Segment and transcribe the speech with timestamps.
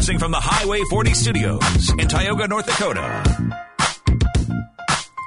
[0.00, 3.58] Broadcasting from the Highway 40 studios in Tioga, North Dakota.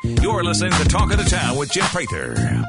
[0.04, 2.66] You're listening to Talk of the Town with Jim Prather.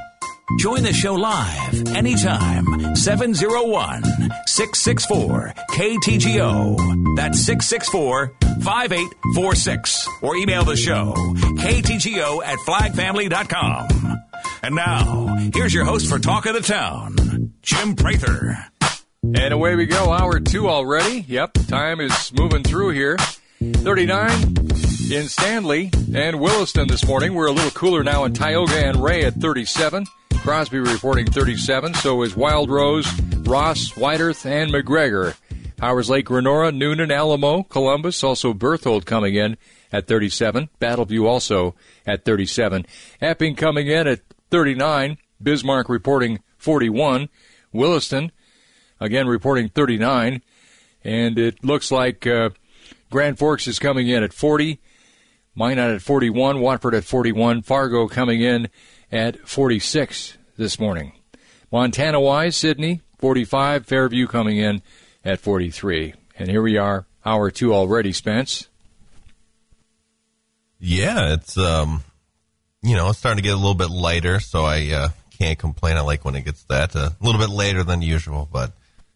[0.59, 2.95] Join the show live anytime.
[2.95, 4.03] 701
[4.45, 7.17] 664 KTGO.
[7.17, 10.09] That's 664 5846.
[10.21, 14.21] Or email the show KTGO at flagfamily.com.
[14.63, 18.59] And now, here's your host for Talk of the Town, Jim Prather.
[19.33, 20.13] And away we go.
[20.13, 21.25] Hour two already.
[21.27, 23.17] Yep, time is moving through here.
[23.61, 24.31] 39
[25.11, 27.35] in Stanley and Williston this morning.
[27.35, 30.07] We're a little cooler now in Tioga and Ray at 37.
[30.39, 31.95] Crosby reporting 37.
[31.95, 33.07] So is Wild Rose,
[33.41, 35.35] Ross, Whiteearth, and McGregor.
[35.77, 39.57] Powers Lake, Renora, Noonan, Alamo, Columbus, also Berthold coming in
[39.91, 40.69] at 37.
[40.81, 41.75] Battleview also
[42.07, 42.85] at 37.
[43.21, 45.17] Epping coming in at 39.
[45.43, 47.29] Bismarck reporting 41.
[47.73, 48.31] Williston
[49.05, 50.43] again reporting 39.
[51.05, 52.51] And it looks like uh,
[53.11, 54.81] Grand Forks is coming in at 40.
[55.55, 56.61] Minot at 41.
[56.61, 57.63] Watford at 41.
[57.63, 58.69] Fargo coming in
[59.13, 61.13] at 46 this morning.
[61.71, 63.87] Montana wise, Sidney 45.
[63.87, 64.83] Fairview coming in
[65.25, 66.15] at 43.
[66.39, 68.69] And here we are, hour two already, Spence.
[70.81, 72.03] Yeah, it's um,
[72.83, 75.97] you know, it's starting to get a little bit lighter, so I uh, can't complain.
[75.97, 78.73] I like when it gets that uh, a little bit later than usual, but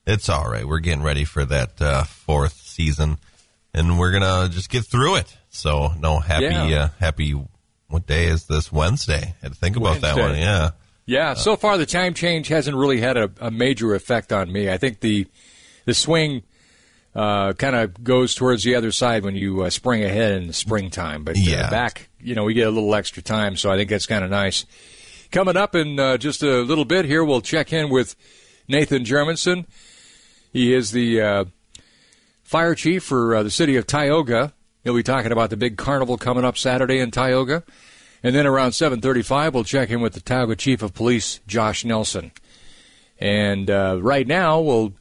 [0.08, 0.66] it's all right.
[0.66, 3.18] We're getting ready for that uh, fourth season,
[3.72, 5.36] and we're gonna just get through it.
[5.50, 6.64] So, no, happy, Yeah.
[6.84, 7.40] uh, happy.
[7.88, 8.70] What day is this?
[8.72, 9.22] Wednesday.
[9.22, 10.36] I had to think about that one.
[10.36, 10.70] Yeah.
[11.06, 14.68] Yeah, so far the time change hasn't really had a, a major effect on me.
[14.70, 15.26] I think the
[15.86, 16.42] the swing
[17.14, 20.52] uh, kind of goes towards the other side when you uh, spring ahead in the
[20.52, 21.24] springtime.
[21.24, 21.70] But uh, Yeah.
[21.70, 24.28] back, you know, we get a little extra time, so I think that's kind of
[24.30, 24.66] nice.
[25.32, 28.14] Coming up in uh, just a little bit here, we'll check in with
[28.68, 29.64] Nathan Germundson.
[30.52, 31.44] He is the uh,
[32.42, 34.54] fire chief for uh, the city of Tioga.
[34.84, 37.64] He'll be talking about the big carnival coming up Saturday in Tioga.
[38.22, 42.32] And then around 7:35, we'll check in with the Tioga Chief of Police, Josh Nelson.
[43.18, 44.94] And uh, right now, we'll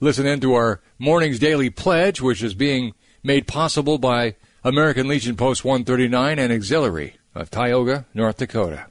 [0.00, 5.36] listen in to our morning's daily pledge, which is being made possible by American Legion
[5.36, 8.86] Post 139 and Auxiliary of Tioga, North Dakota.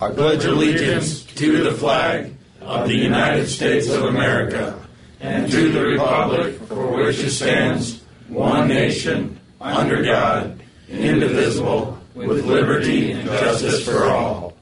[0.00, 4.78] I pledge allegiance to the flag of the United States of America
[5.22, 13.12] and to the republic for which it stands, one nation, under God, indivisible, with liberty
[13.12, 14.54] and justice for all.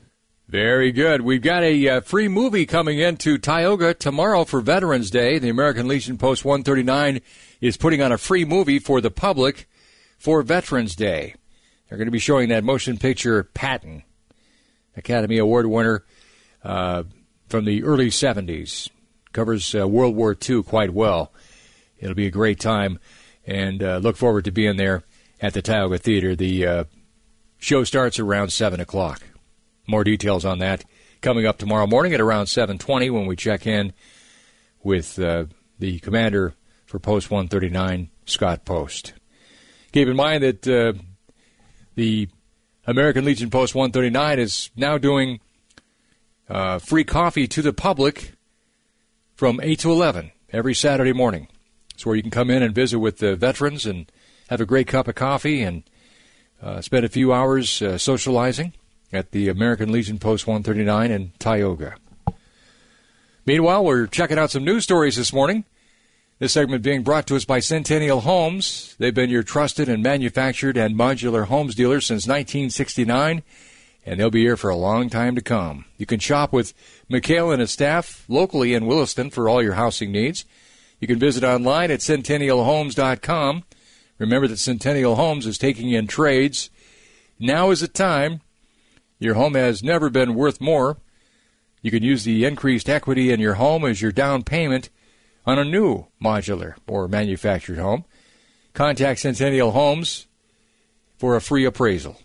[0.48, 1.22] Very good.
[1.22, 5.38] We've got a uh, free movie coming into Tioga tomorrow for Veterans Day.
[5.38, 7.20] The American Legion Post 139
[7.60, 9.68] is putting on a free movie for the public
[10.18, 11.36] for Veterans Day.
[11.88, 14.02] They're going to be showing that motion picture Patton,
[14.96, 16.04] Academy Award winner
[16.62, 17.04] uh,
[17.48, 18.90] from the early 70s.
[19.32, 21.32] Covers uh, World War II quite well.
[21.98, 22.98] It'll be a great time,
[23.46, 25.04] and uh, look forward to being there
[25.40, 26.34] at the Tioga Theater.
[26.34, 26.84] The uh,
[27.58, 29.22] show starts around 7 o'clock.
[29.86, 30.84] More details on that
[31.20, 33.92] coming up tomorrow morning at around 7:20 when we check in
[34.82, 35.44] with uh,
[35.78, 36.54] the commander
[36.86, 39.12] for Post 139, Scott Post.
[39.92, 40.92] Keep in mind that uh,
[41.94, 42.28] the
[42.86, 45.40] American Legion Post 139 is now doing
[46.48, 48.32] uh, free coffee to the public
[49.40, 51.48] from 8 to 11 every Saturday morning.
[51.94, 54.12] It's where you can come in and visit with the veterans and
[54.50, 55.82] have a great cup of coffee and
[56.60, 58.74] uh, spend a few hours uh, socializing
[59.14, 61.94] at the American Legion Post 139 in Tioga.
[63.46, 65.64] Meanwhile, we're checking out some news stories this morning.
[66.38, 68.94] This segment being brought to us by Centennial Homes.
[68.98, 73.42] They've been your trusted and manufactured and modular homes dealer since 1969,
[74.04, 75.84] and they'll be here for a long time to come.
[75.98, 76.74] You can shop with
[77.08, 80.44] Mikhail and his staff locally in Williston for all your housing needs.
[81.00, 83.64] You can visit online at centennialhomes.com.
[84.18, 86.70] Remember that Centennial Homes is taking in trades.
[87.38, 88.40] Now is the time.
[89.18, 90.98] Your home has never been worth more.
[91.82, 94.90] You can use the increased equity in your home as your down payment
[95.46, 98.04] on a new modular or manufactured home.
[98.74, 100.26] Contact Centennial Homes
[101.16, 102.20] for a free appraisal.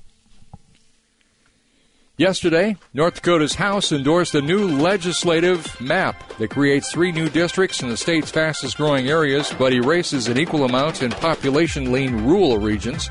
[2.18, 7.90] Yesterday, North Dakota's House endorsed a new legislative map that creates three new districts in
[7.90, 13.10] the state's fastest growing areas, but erases an equal amount in population lean rural regions.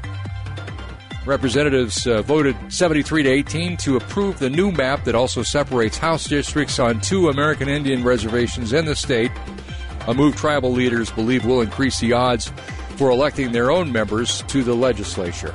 [1.27, 6.27] Representatives uh, voted 73 to 18 to approve the new map that also separates House
[6.27, 9.31] districts on two American Indian reservations in the state,
[10.09, 12.51] a move tribal leaders believe will increase the odds
[12.97, 15.55] for electing their own members to the legislature.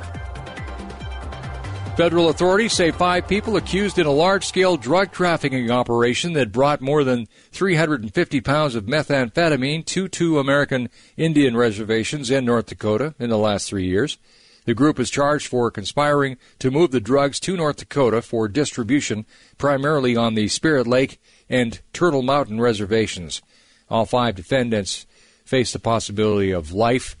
[1.96, 6.80] Federal authorities say five people accused in a large scale drug trafficking operation that brought
[6.80, 10.88] more than 350 pounds of methamphetamine to two American
[11.18, 14.16] Indian reservations in North Dakota in the last three years.
[14.64, 19.26] The group is charged for conspiring to move the drugs to North Dakota for distribution,
[19.58, 21.20] primarily on the Spirit Lake
[21.50, 23.42] and Turtle Mountain reservations.
[23.90, 25.06] All five defendants
[25.44, 27.16] face the possibility of life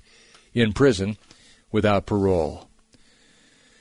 [0.54, 1.18] in prison
[1.70, 2.69] without parole.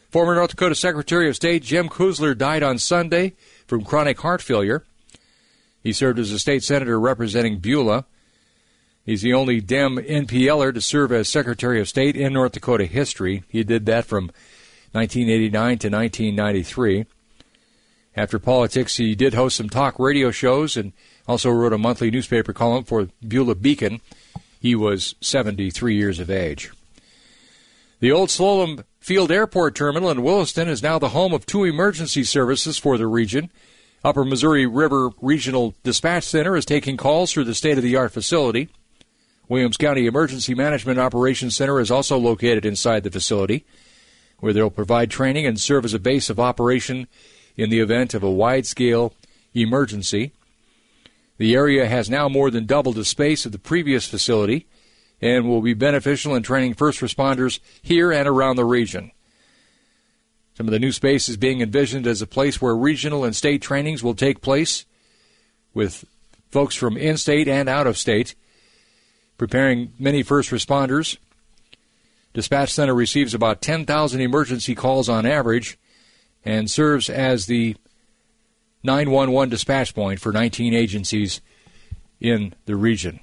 [0.09, 3.33] Former North Dakota Secretary of State Jim Kusler died on Sunday
[3.67, 4.83] from chronic heart failure.
[5.83, 8.05] He served as a state senator representing Beulah.
[9.05, 13.43] He's the only Dem NPLer to serve as Secretary of State in North Dakota history.
[13.49, 14.31] He did that from
[14.93, 17.05] 1989 to 1993.
[18.15, 20.91] After politics, he did host some talk radio shows and
[21.27, 24.01] also wrote a monthly newspaper column for Beulah Beacon.
[24.59, 26.71] He was 73 years of age.
[27.99, 32.23] The old Sloulin Field Airport Terminal in Williston is now the home of two emergency
[32.23, 33.49] services for the region.
[34.03, 38.11] Upper Missouri River Regional Dispatch Center is taking calls through the state of the art
[38.11, 38.69] facility.
[39.47, 43.65] Williams County Emergency Management Operations Center is also located inside the facility,
[44.41, 47.07] where they'll provide training and serve as a base of operation
[47.57, 49.15] in the event of a wide scale
[49.55, 50.33] emergency.
[51.39, 54.67] The area has now more than doubled the space of the previous facility
[55.21, 59.11] and will be beneficial in training first responders here and around the region.
[60.53, 63.61] Some of the new space is being envisioned as a place where regional and state
[63.61, 64.85] trainings will take place
[65.73, 66.05] with
[66.49, 68.35] folks from in state and out of state,
[69.37, 71.17] preparing many first responders.
[72.33, 75.77] Dispatch Center receives about 10,000 emergency calls on average
[76.43, 77.75] and serves as the
[78.83, 81.41] 911 dispatch point for 19 agencies
[82.19, 83.19] in the region.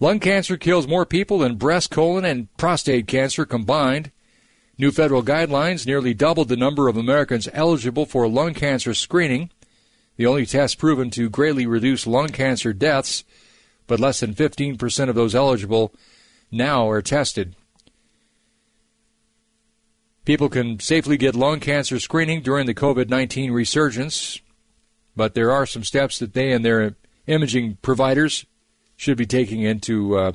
[0.00, 4.12] Lung cancer kills more people than breast, colon, and prostate cancer combined.
[4.78, 9.50] New federal guidelines nearly doubled the number of Americans eligible for lung cancer screening,
[10.16, 13.24] the only test proven to greatly reduce lung cancer deaths,
[13.88, 15.92] but less than 15% of those eligible
[16.52, 17.56] now are tested.
[20.24, 24.40] People can safely get lung cancer screening during the COVID 19 resurgence,
[25.16, 26.94] but there are some steps that they and their
[27.26, 28.44] imaging providers
[28.98, 30.32] should be taking into uh,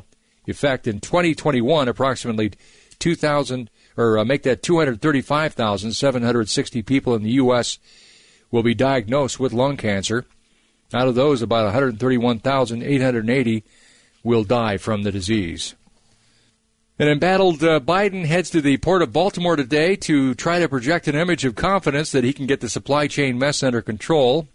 [0.47, 1.87] effect in 2021.
[1.87, 2.53] Approximately
[2.97, 7.77] 2,000, or uh, make that 235,760 people in the U.S.
[8.49, 10.25] will be diagnosed with lung cancer.
[10.93, 13.63] Out of those, about 131,880
[14.23, 15.73] will die from the disease.
[16.99, 21.07] An embattled uh, Biden heads to the port of Baltimore today to try to project
[21.07, 24.47] an image of confidence that he can get the supply chain mess under control.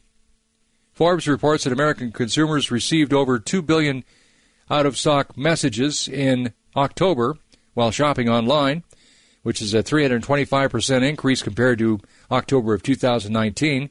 [0.98, 4.02] Forbes reports that American consumers received over 2 billion
[4.68, 7.36] out of stock messages in October
[7.74, 8.82] while shopping online,
[9.44, 12.00] which is a 325% increase compared to
[12.32, 13.90] October of 2019,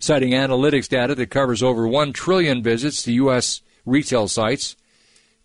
[0.00, 3.62] citing analytics data that covers over 1 trillion visits to U.S.
[3.86, 4.76] retail sites.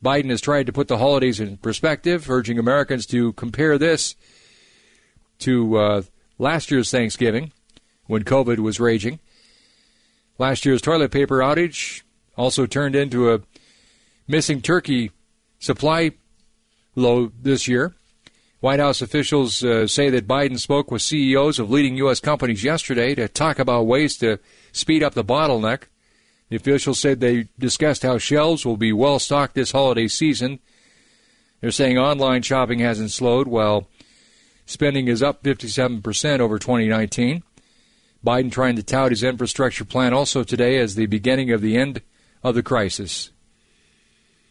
[0.03, 4.15] Biden has tried to put the holidays in perspective, urging Americans to compare this
[5.39, 6.01] to uh,
[6.37, 7.53] last year's Thanksgiving
[8.07, 9.21] when COVID was raging.
[10.37, 12.01] Last year's toilet paper outage
[12.35, 13.41] also turned into a
[14.27, 15.11] missing turkey
[15.59, 16.11] supply
[16.95, 17.93] low this year.
[18.59, 22.21] White House officials uh, say that Biden spoke with CEOs of leading U.S.
[22.21, 24.39] companies yesterday to talk about ways to
[24.71, 25.83] speed up the bottleneck.
[26.49, 30.59] The officials said they discussed how shelves will be well stocked this holiday season.
[31.59, 33.89] They're saying online shopping hasn't slowed while
[34.65, 37.43] spending is up 57% over 2019.
[38.25, 42.01] Biden trying to tout his infrastructure plan also today as the beginning of the end
[42.43, 43.31] of the crisis.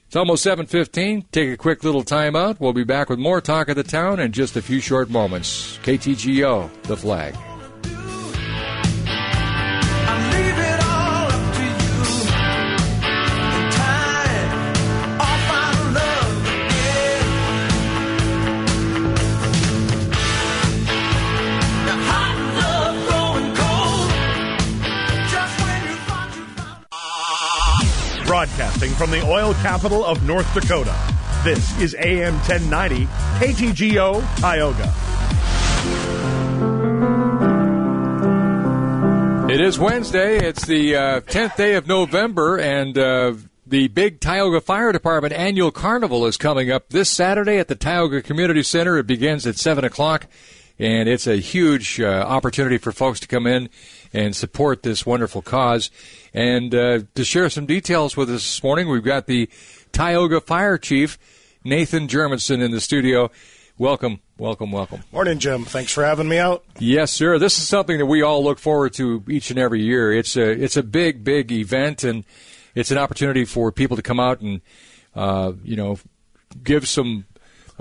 [0.07, 1.25] It's almost 7:15.
[1.33, 2.61] Take a quick little time out.
[2.61, 5.79] We'll be back with more talk of the town in just a few short moments.
[5.83, 7.35] KTGO, the flag.
[28.92, 30.94] From the oil capital of North Dakota.
[31.44, 33.06] This is AM 1090
[33.38, 34.92] KTGO Tioga.
[39.52, 40.38] It is Wednesday.
[40.38, 43.34] It's the uh, 10th day of November, and uh,
[43.66, 48.22] the big Tioga Fire Department annual carnival is coming up this Saturday at the Tioga
[48.22, 48.96] Community Center.
[48.99, 50.26] It begins at 7 o'clock,
[50.78, 53.68] and it's a huge uh, opportunity for folks to come in
[54.12, 55.90] and support this wonderful cause.
[56.35, 59.49] And uh, to share some details with us this morning, we've got the
[59.92, 61.19] Tioga Fire Chief,
[61.64, 63.31] Nathan Germundson, in the studio.
[63.78, 65.02] welcome, welcome, welcome.
[65.12, 65.64] Morning, Jim.
[65.64, 66.64] Thanks for having me out.
[66.78, 67.38] Yes, sir.
[67.38, 70.12] This is something that we all look forward to each and every year.
[70.12, 72.25] It's a it's a big, big event, and
[72.75, 74.61] it's an opportunity for people to come out and
[75.14, 75.99] uh, you know
[76.62, 77.25] give some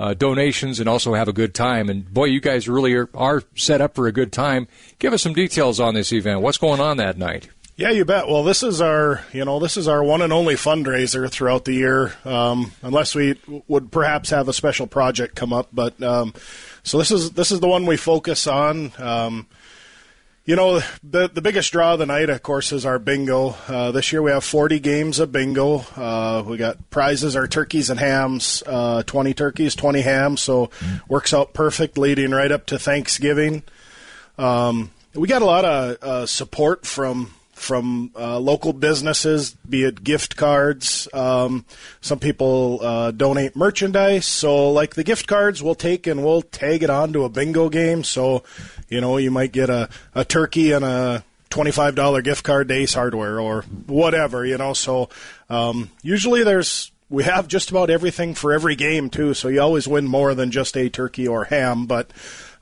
[0.01, 1.87] uh, donations and also have a good time.
[1.87, 4.67] And boy, you guys really are, are set up for a good time.
[4.97, 6.41] Give us some details on this event.
[6.41, 7.49] What's going on that night?
[7.75, 8.27] Yeah, you bet.
[8.27, 11.73] Well, this is our, you know, this is our one and only fundraiser throughout the
[11.73, 15.69] year, um, unless we would perhaps have a special project come up.
[15.71, 16.33] But um,
[16.81, 18.91] so this is this is the one we focus on.
[18.97, 19.47] Um,
[20.43, 23.55] you know, the the biggest draw of the night, of course, is our bingo.
[23.67, 25.85] Uh, this year we have 40 games of bingo.
[25.95, 30.71] Uh, we got prizes our turkeys and hams, uh, 20 turkeys, 20 hams, so
[31.07, 33.63] works out perfect leading right up to Thanksgiving.
[34.37, 40.03] Um, we got a lot of uh, support from from uh, local businesses, be it
[40.03, 41.07] gift cards.
[41.13, 41.63] Um,
[42.01, 44.25] some people uh, donate merchandise.
[44.25, 48.03] So, like the gift cards, we'll take and we'll tag it onto a bingo game.
[48.03, 48.43] So,
[48.89, 52.95] you know, you might get a, a turkey and a $25 gift card to Ace
[52.95, 54.73] Hardware or whatever, you know.
[54.73, 55.09] So,
[55.49, 59.87] um, usually there's we have just about everything for every game too, so you always
[59.87, 61.85] win more than just a turkey or ham.
[61.85, 62.09] But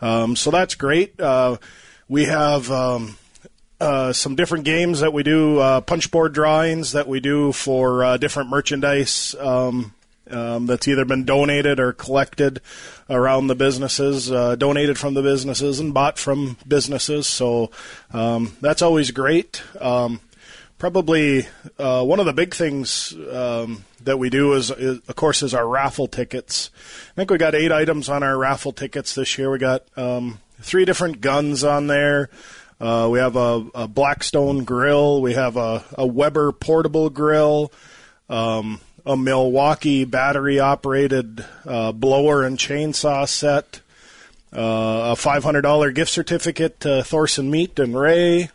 [0.02, 1.20] um, so that's great.
[1.22, 1.58] Uh,
[2.08, 3.16] we have um,
[3.80, 8.04] uh, some different games that we do, uh, punch board drawings that we do for
[8.04, 9.94] uh, different merchandise um,
[10.30, 12.62] um, that's either been donated or collected
[13.10, 17.28] around the businesses, uh, donated from the businesses and bought from businesses.
[17.28, 17.72] So
[18.14, 19.64] um, that's always great.
[19.80, 20.20] Um,
[20.78, 25.44] probably uh, one of the big things um, that we do is, is, of course,
[25.44, 26.70] is our raffle tickets.
[27.12, 29.52] I think we got eight items on our raffle tickets this year.
[29.52, 32.30] We got um, three different guns on there.
[32.80, 35.22] Uh, we have a, a, Blackstone grill.
[35.22, 37.74] We have a, a Weber portable grill,
[38.30, 43.82] um, a Milwaukee battery operated uh, blower and chainsaw set,
[44.54, 48.50] uh, a $500 gift certificate to Thorson Meat and Ray,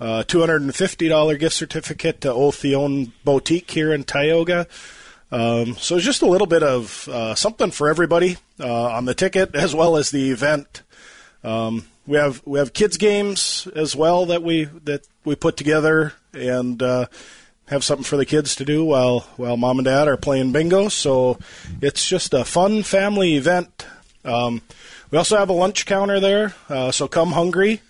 [0.00, 4.66] a $250 gift certificate to Othion Boutique here in Tioga.
[5.30, 9.14] Um, so it's just a little bit of uh, something for everybody uh, on the
[9.14, 10.82] ticket as well as the event.
[11.44, 16.12] Um, we have we have kids games as well that we that we put together
[16.32, 17.06] and uh,
[17.68, 20.88] have something for the kids to do while while mom and dad are playing bingo.
[20.88, 21.38] So
[21.80, 23.86] it's just a fun family event.
[24.24, 24.60] Um,
[25.12, 27.80] we also have a lunch counter there, uh, so come hungry.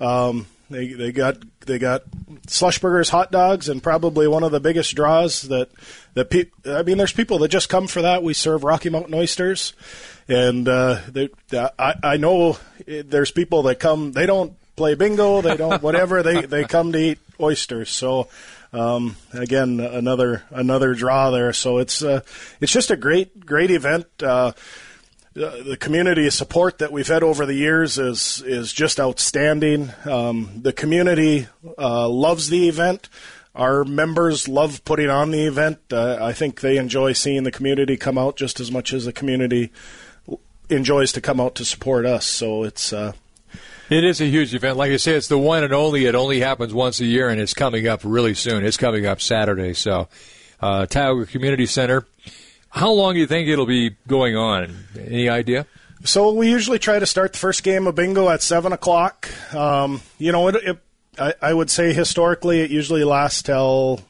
[0.00, 2.02] Um, they they got they got
[2.48, 5.70] slush burgers, hot dogs, and probably one of the biggest draws that
[6.14, 8.24] that pe- I mean, there's people that just come for that.
[8.24, 9.72] We serve Rocky Mountain oysters,
[10.28, 14.12] and uh, they, I, I know there's people that come.
[14.12, 15.40] They don't play bingo.
[15.40, 16.22] They don't whatever.
[16.22, 17.90] they they come to eat oysters.
[17.90, 18.28] So
[18.72, 21.52] um, again, another another draw there.
[21.52, 22.20] So it's uh,
[22.60, 24.06] it's just a great great event.
[24.22, 24.52] Uh,
[25.34, 29.92] the community support that we've had over the years is is just outstanding.
[30.04, 31.46] Um, the community
[31.78, 33.08] uh, loves the event.
[33.54, 35.78] Our members love putting on the event.
[35.90, 39.12] Uh, I think they enjoy seeing the community come out just as much as the
[39.12, 39.72] community
[40.68, 42.26] enjoys to come out to support us.
[42.26, 42.92] So it's.
[42.92, 43.12] Uh,
[43.90, 44.76] it is a huge event.
[44.76, 46.04] Like I say, it's the one and only.
[46.04, 48.64] It only happens once a year, and it's coming up really soon.
[48.64, 49.72] It's coming up Saturday.
[49.72, 50.08] So,
[50.60, 52.06] uh, Tioga Community Center.
[52.68, 54.84] How long do you think it'll be going on?
[54.98, 55.66] Any idea?
[56.04, 59.28] So we usually try to start the first game of bingo at seven o'clock.
[59.54, 60.78] Um, you know, it, it,
[61.18, 64.00] I, I, would say historically it usually lasts till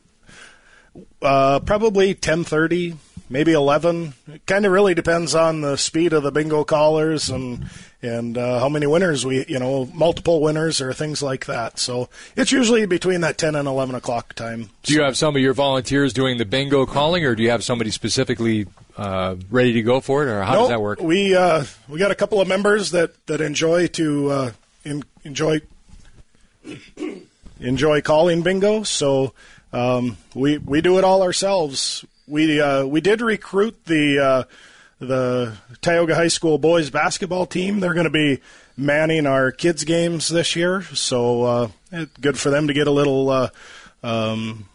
[1.23, 2.97] uh, probably ten thirty,
[3.29, 4.15] maybe eleven.
[4.27, 7.67] It kind of really depends on the speed of the bingo callers and
[8.01, 11.79] and uh, how many winners we, you know, multiple winners or things like that.
[11.79, 14.71] So it's usually between that ten and eleven o'clock time.
[14.83, 17.65] Do you have some of your volunteers doing the bingo calling, or do you have
[17.65, 18.67] somebody specifically
[18.97, 21.01] uh, ready to go for it, or how nope, does that work?
[21.01, 24.53] We uh, we got a couple of members that that enjoy to uh,
[24.85, 25.61] in, enjoy
[27.61, 28.85] enjoy calling bingo.
[28.85, 29.35] So
[29.73, 32.05] um, we we do it all ourselves.
[32.29, 34.43] We uh, we did recruit the uh,
[35.01, 37.81] the Tioga High School boys basketball team.
[37.81, 38.41] They're going to be
[38.77, 41.69] manning our kids games this year, so uh,
[42.21, 43.51] good for them to get a little uh,
[44.03, 44.69] um,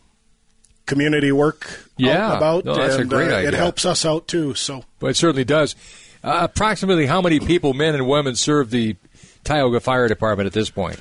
[0.85, 2.65] community work yeah, about.
[2.65, 3.49] No, that's and, a great uh, idea.
[3.49, 4.53] It helps us out too.
[4.55, 5.75] So, but it certainly does.
[6.23, 8.95] Uh, approximately how many people, men and women, serve the
[9.43, 10.99] Tioga Fire Department at this point?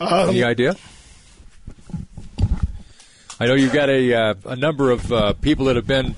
[0.00, 0.74] Um, Any idea?
[3.40, 6.14] I know you've got a uh, a number of uh, people that have been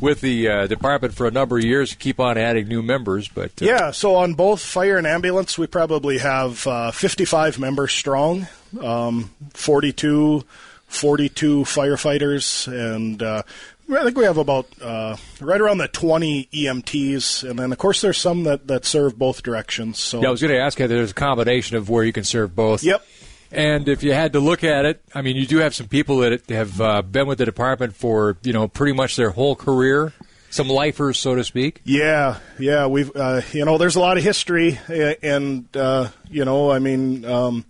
[0.00, 1.94] with the uh, department for a number of years.
[1.94, 3.90] Keep on adding new members, but uh, yeah.
[3.90, 8.46] So on both fire and ambulance, we probably have uh, 55 members strong.
[8.80, 10.44] Um, 42
[10.88, 13.42] 42 firefighters, and uh,
[13.90, 18.00] I think we have about uh, right around the 20 EMTs, and then of course
[18.00, 19.98] there's some that, that serve both directions.
[19.98, 20.86] So Yeah, I was going to ask you.
[20.86, 22.82] There's a combination of where you can serve both.
[22.82, 23.04] Yep.
[23.52, 26.18] And if you had to look at it, I mean, you do have some people
[26.18, 30.12] that have uh, been with the department for you know pretty much their whole career,
[30.50, 31.80] some lifers, so to speak.
[31.84, 36.70] Yeah, yeah, we've uh, you know there's a lot of history, and uh, you know
[36.70, 37.64] I mean, um,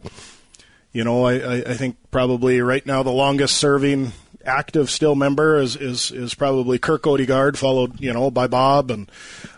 [0.93, 4.13] you know I, I, I think probably right now the longest serving
[4.47, 9.11] active still member is is, is probably Kirk Odegaard, followed you know by Bob and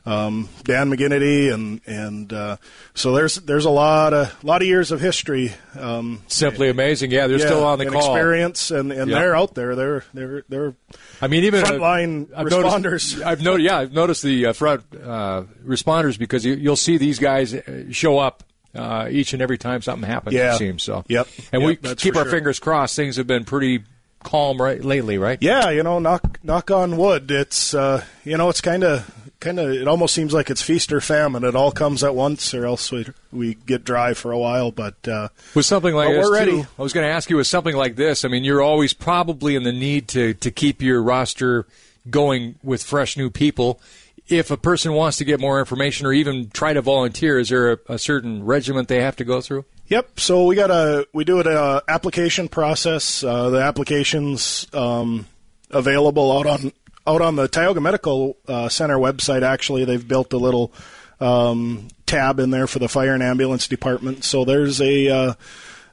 [0.06, 2.56] um, Dan McGinnity, and and uh,
[2.94, 5.52] so there's there's a lot of lot of years of history.
[5.78, 7.10] Um, Simply amazing.
[7.10, 8.14] Yeah, they're yeah, still on the and call.
[8.14, 9.18] experience, and, and Yeah.
[9.18, 9.76] they're out there.
[9.76, 10.74] They're they're they're
[11.20, 12.82] I mean, even uh, Frontline I've responders.
[12.82, 13.64] Noticed, I've noticed.
[13.64, 17.84] Yeah, I've noticed the uh, front uh, responders because you, you'll see these guys uh,
[17.90, 18.42] show up
[18.74, 20.34] uh, each and every time something happens.
[20.34, 20.54] Yeah.
[20.54, 21.04] It seems so.
[21.08, 21.28] Yep.
[21.52, 22.30] And Yep, we keep our sure.
[22.30, 22.96] fingers crossed.
[22.96, 23.82] Things have been pretty
[24.22, 25.38] calm right lately, right?
[25.40, 27.30] Yeah, you know, knock knock on wood.
[27.30, 29.10] It's uh, you know, it's kind of
[29.40, 29.70] kind of.
[29.70, 31.44] It almost seems like it's feast or famine.
[31.44, 34.70] It all comes at once, or else we we get dry for a while.
[34.72, 36.50] But uh, With something like But this, we're ready.
[36.62, 38.24] too, I was going to ask you with something like this.
[38.24, 41.66] I mean, you're always probably in the need to to keep your roster
[42.10, 43.80] going with fresh new people.
[44.28, 47.72] If a person wants to get more information or even try to volunteer, is there
[47.72, 49.64] a, a certain regiment they have to go through?
[49.88, 50.20] Yep.
[50.20, 53.24] So we got a we do an a application process.
[53.24, 55.26] Uh, the applications um,
[55.70, 56.72] available out on
[57.06, 59.42] out on the Tioga Medical uh, Center website.
[59.42, 60.72] Actually, they've built a little
[61.20, 64.24] um, tab in there for the fire and ambulance department.
[64.24, 65.34] So there's a uh,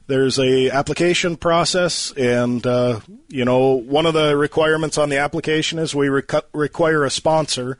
[0.08, 5.78] there's a application process, and uh, you know one of the requirements on the application
[5.78, 7.78] is we require a sponsor.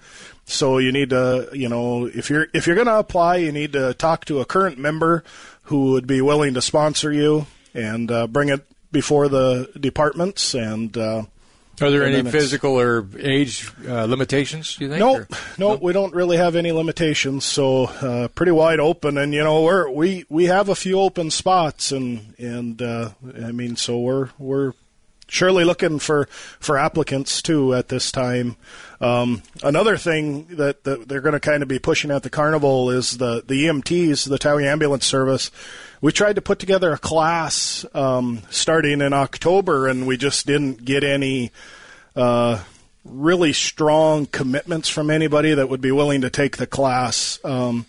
[0.48, 3.72] So you need to, you know, if you're if you're going to apply, you need
[3.72, 5.24] to talk to a current member
[5.66, 10.54] who would be willing to sponsor you and uh, bring it before the departments.
[10.54, 11.24] And uh,
[11.80, 14.76] Are there any physical or age uh, limitations?
[14.76, 15.00] Do you think?
[15.00, 17.44] no, or- no, we don't really have any limitations.
[17.44, 21.30] So uh, pretty wide open, and you know, we're we we have a few open
[21.30, 23.10] spots, and and uh,
[23.44, 24.72] I mean, so we're we're
[25.28, 26.26] surely looking for
[26.60, 28.56] for applicants too at this time.
[29.00, 32.90] Um, another thing that, that they're going to kind of be pushing at the carnival
[32.90, 35.50] is the the EMTs, the Tioga Ambulance Service.
[36.00, 40.84] We tried to put together a class um, starting in October, and we just didn't
[40.84, 41.52] get any
[42.14, 42.62] uh,
[43.04, 47.38] really strong commitments from anybody that would be willing to take the class.
[47.44, 47.86] Um,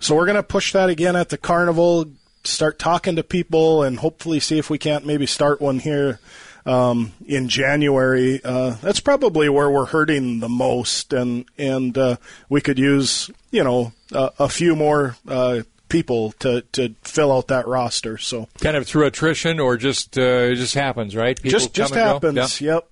[0.00, 2.06] so we're going to push that again at the carnival,
[2.44, 6.18] start talking to people, and hopefully see if we can't maybe start one here
[6.66, 8.40] um, in January.
[8.44, 12.16] Uh, that's probably where we're hurting the most, and and uh,
[12.48, 15.16] we could use you know a, a few more.
[15.26, 20.16] Uh, people to, to fill out that roster so kind of through attrition or just
[20.16, 21.36] uh, it just happens, right?
[21.36, 22.40] People just just come and go?
[22.40, 22.88] happens yep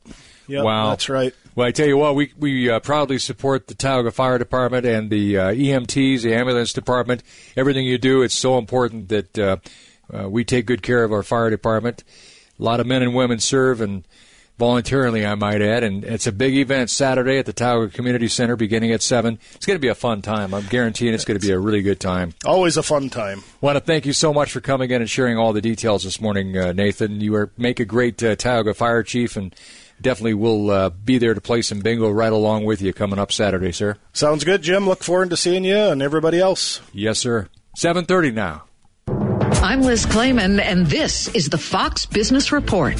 [0.47, 0.91] yep Wow.
[0.91, 4.39] that's right Well, I tell you what, we we uh, proudly support the Tioga Fire
[4.39, 7.23] Department and the uh, EMTs, the ambulance department.
[7.57, 9.57] Everything you do, it's so important that uh,
[10.13, 12.05] uh, we take good care of our fire department.
[12.61, 14.07] A lot of men and women serve and
[14.59, 18.57] voluntarily, I might add, and it's a big event Saturday at the Tioga Community Center,
[18.57, 19.39] beginning at seven.
[19.55, 20.53] It's going to be a fun time.
[20.53, 22.35] I'm guaranteeing it's going to be a really good time.
[22.45, 25.39] always a fun time Want to thank you so much for coming in and sharing
[25.39, 27.23] all the details this morning, uh, Nathan.
[27.23, 29.55] You are make a great uh, Tioga Fire Chief, and
[29.99, 33.33] definitely will uh, be there to play some bingo right along with you coming up
[33.33, 33.97] Saturday, sir.
[34.13, 34.87] Sounds good, Jim.
[34.87, 36.83] Look forward to seeing you and everybody else.
[36.93, 37.49] Yes, sir.
[37.75, 38.65] Seven thirty now.
[39.63, 42.97] I'm Liz Claman, and this is the Fox Business Report.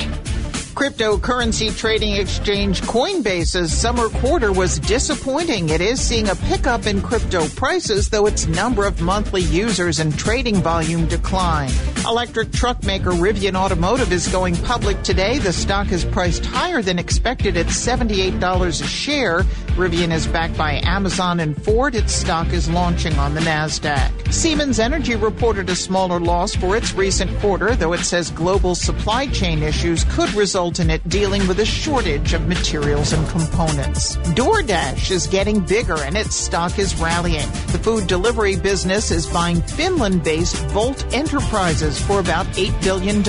[0.75, 5.69] Cryptocurrency trading exchange Coinbase's summer quarter was disappointing.
[5.69, 10.17] It is seeing a pickup in crypto prices, though its number of monthly users and
[10.17, 11.75] trading volume declined.
[12.07, 15.39] Electric truck maker Rivian Automotive is going public today.
[15.39, 19.43] The stock is priced higher than expected at $78 a share.
[19.77, 21.95] Rivian is backed by Amazon and Ford.
[21.95, 24.33] Its stock is launching on the NASDAQ.
[24.33, 29.27] Siemens Energy reported a smaller loss for its recent quarter, though it says global supply
[29.27, 34.17] chain issues could result it dealing with a shortage of materials and components.
[34.37, 37.49] DoorDash is getting bigger and its stock is rallying.
[37.73, 43.23] The food delivery business is buying Finland based Wolt Enterprises for about $8 billion.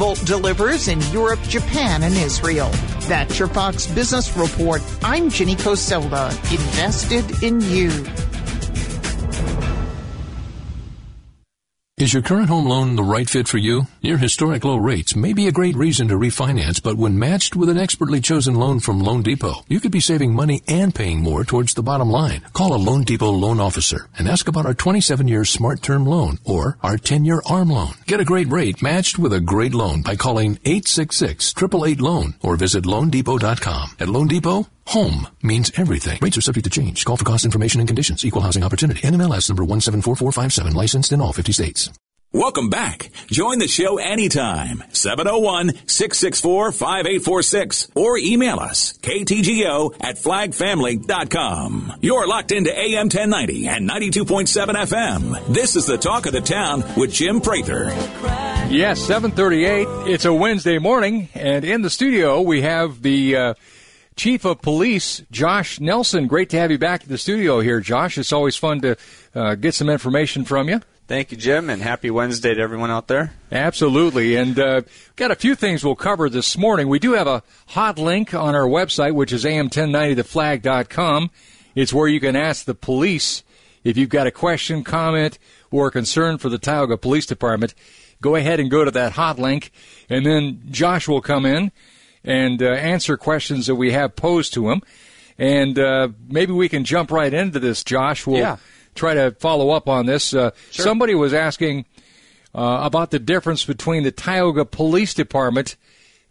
[0.00, 2.70] Wolt delivers in Europe, Japan, and Israel.
[3.02, 4.82] That's your Fox Business Report.
[5.04, 7.90] I'm Ginny Coselda, invested in you.
[12.00, 13.86] Is your current home loan the right fit for you?
[14.02, 17.68] Near historic low rates may be a great reason to refinance, but when matched with
[17.68, 21.44] an expertly chosen loan from Loan Depot, you could be saving money and paying more
[21.44, 22.40] towards the bottom line.
[22.54, 26.78] Call a Loan Depot loan officer and ask about our 27-year smart term loan or
[26.82, 27.92] our 10-year ARM loan.
[28.06, 33.90] Get a great rate matched with a great loan by calling 866-888-LOAN or visit loandepot.com.
[34.00, 36.18] At Loan Depot, Home means everything.
[36.20, 37.04] Rates are subject to change.
[37.04, 38.24] Call for cost information and conditions.
[38.24, 39.00] Equal housing opportunity.
[39.00, 40.74] NMLS number 174457.
[40.74, 41.90] Licensed in all 50 states.
[42.32, 43.10] Welcome back.
[43.26, 44.84] Join the show anytime.
[44.92, 51.94] 701-664-5846 or email us ktgo at flagfamily.com.
[52.00, 55.44] You're locked into AM 1090 and 92.7 FM.
[55.52, 57.86] This is the talk of the town with Jim Prather.
[58.70, 59.88] Yes, 738.
[60.08, 63.54] It's a Wednesday morning and in the studio we have the uh,
[64.20, 66.26] Chief of Police, Josh Nelson.
[66.26, 68.18] Great to have you back in the studio here, Josh.
[68.18, 68.98] It's always fun to
[69.34, 70.82] uh, get some information from you.
[71.08, 73.32] Thank you, Jim, and happy Wednesday to everyone out there.
[73.50, 74.36] Absolutely.
[74.36, 74.82] And uh,
[75.16, 76.88] got a few things we'll cover this morning.
[76.88, 81.30] We do have a hot link on our website, which is am1090theflag.com.
[81.74, 83.42] It's where you can ask the police
[83.84, 85.38] if you've got a question, comment,
[85.70, 87.72] or concern for the Tioga Police Department.
[88.20, 89.72] Go ahead and go to that hot link,
[90.10, 91.72] and then Josh will come in
[92.24, 94.82] and uh, answer questions that we have posed to him.
[95.38, 98.26] And uh, maybe we can jump right into this, Josh.
[98.26, 98.56] We'll yeah.
[98.94, 100.34] try to follow up on this.
[100.34, 100.84] Uh, sure.
[100.84, 101.86] Somebody was asking
[102.54, 105.76] uh, about the difference between the Tioga Police Department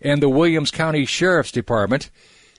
[0.02, 2.12] and the Williams County Sheriff's Department.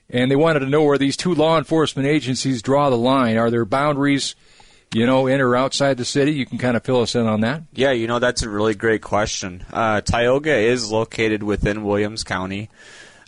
[0.09, 3.37] And they wanted to know where these two law enforcement agencies draw the line.
[3.37, 4.35] Are there boundaries?
[4.93, 6.33] you know, in or outside the city?
[6.33, 7.63] You can kind of fill us in on that.
[7.73, 9.65] Yeah, you know, that's a really great question.
[9.73, 12.71] Uh, Tioga is located within Williams County.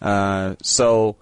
[0.02, 1.16] Uh, so,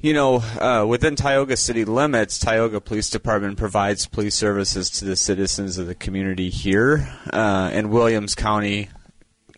[0.00, 5.16] you know, uh, within Tioga city limits, Tioga Police Department provides police services to the
[5.16, 8.90] citizens of the community here, uh, and Williams County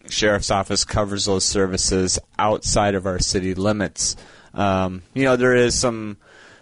[0.08, 4.16] Sheriff's Office covers those services outside of our city limits.
[4.54, 6.16] Um, you know, there is some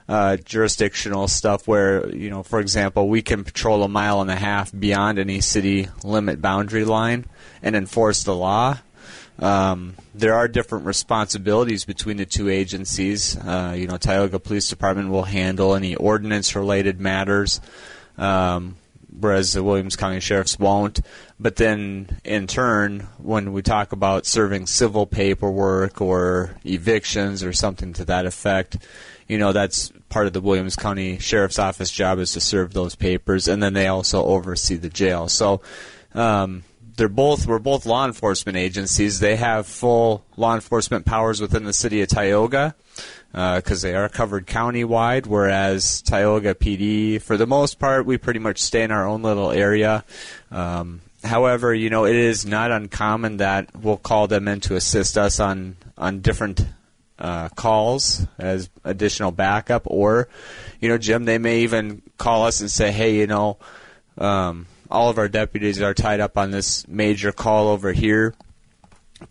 [0.09, 4.37] uh, jurisdictional stuff where, you know, for example, we can patrol a mile and a
[4.37, 7.26] half beyond any city limit boundary line
[7.62, 8.78] and enforce the law.
[9.38, 13.37] Um, there are different responsibilities between the two agencies.
[13.37, 17.61] Uh, you know, Tioga Police Department will handle any ordinance-related matters,
[18.16, 18.77] um,
[19.16, 21.01] whereas the Williams County Sheriff's won't.
[21.38, 27.92] But then, in turn, when we talk about serving civil paperwork or evictions or something
[27.92, 28.79] to that effect,
[29.29, 32.96] you know, that's part of the Williams County Sheriff's Office job is to serve those
[32.96, 35.29] papers, and then they also oversee the jail.
[35.29, 35.61] So.
[36.14, 36.64] Um,
[36.98, 39.20] they're both we're both law enforcement agencies.
[39.20, 42.74] They have full law enforcement powers within the city of Tioga
[43.30, 45.26] because uh, they are covered countywide.
[45.26, 49.50] Whereas Tioga PD, for the most part, we pretty much stay in our own little
[49.52, 50.04] area.
[50.50, 55.16] Um, however, you know it is not uncommon that we'll call them in to assist
[55.16, 56.66] us on on different
[57.20, 60.28] uh, calls as additional backup, or
[60.80, 63.56] you know, Jim, they may even call us and say, "Hey, you know."
[64.16, 68.35] Um, all of our deputies are tied up on this major call over here.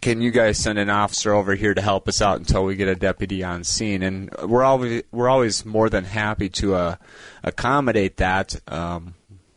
[0.02, 2.89] Can you guys send an officer over here to help us out until we get
[2.89, 4.04] a deputy on scene?
[4.04, 6.96] And we're always we're always more than happy to uh,
[7.43, 8.60] accommodate that.
[8.67, 9.15] Um,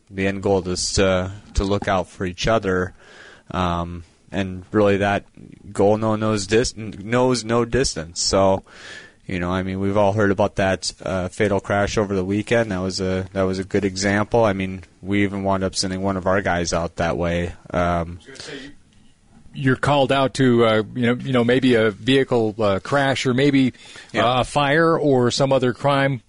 [0.08, 2.94] the end goal is to to look out for each other,
[3.50, 5.24] um, and really that
[5.72, 8.20] goal no knows dis- knows no distance.
[8.20, 8.62] So
[9.30, 12.72] you know, I mean, we've all heard about that uh, fatal crash over the weekend.
[12.72, 14.42] That was a that was a good example.
[14.44, 17.52] I mean, we even wound up sending one of our guys out that way.
[17.70, 18.18] Um,
[19.54, 23.34] you're called out to uh, you know you know maybe a vehicle uh, crash or
[23.34, 23.72] maybe
[24.12, 24.26] Yeah.
[24.26, 26.22] uh, a fire or some other crime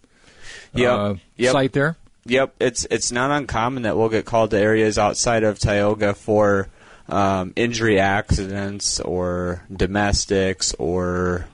[0.73, 0.91] Yep.
[0.99, 1.51] uh, Yep.
[1.51, 1.97] site there.
[2.25, 6.67] Yep, it's it's not uncommon that we'll get called to areas outside of Tioga for
[7.09, 11.47] um, injury accidents or domestics or